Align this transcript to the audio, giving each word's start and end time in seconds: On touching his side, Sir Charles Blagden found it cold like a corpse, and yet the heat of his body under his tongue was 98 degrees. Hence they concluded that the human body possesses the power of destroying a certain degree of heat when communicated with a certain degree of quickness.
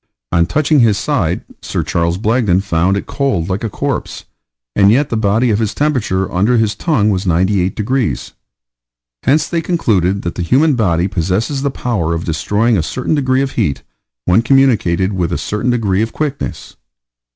On 0.31 0.47
touching 0.47 0.79
his 0.79 0.97
side, 0.97 1.41
Sir 1.61 1.83
Charles 1.83 2.17
Blagden 2.17 2.61
found 2.61 2.97
it 2.97 3.05
cold 3.05 3.49
like 3.49 3.63
a 3.63 3.69
corpse, 3.69 4.25
and 4.75 4.89
yet 4.89 5.09
the 5.09 5.15
heat 5.15 5.51
of 5.51 5.59
his 5.59 5.75
body 5.75 6.23
under 6.31 6.57
his 6.57 6.73
tongue 6.73 7.11
was 7.11 7.27
98 7.27 7.75
degrees. 7.75 8.33
Hence 9.21 9.47
they 9.47 9.61
concluded 9.61 10.23
that 10.23 10.33
the 10.33 10.41
human 10.41 10.73
body 10.73 11.07
possesses 11.07 11.61
the 11.61 11.69
power 11.69 12.15
of 12.15 12.25
destroying 12.25 12.79
a 12.79 12.81
certain 12.81 13.13
degree 13.13 13.43
of 13.43 13.51
heat 13.51 13.83
when 14.25 14.41
communicated 14.41 15.13
with 15.13 15.31
a 15.31 15.37
certain 15.37 15.69
degree 15.69 16.01
of 16.01 16.13
quickness. 16.13 16.77